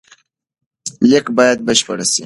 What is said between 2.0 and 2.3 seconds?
سي.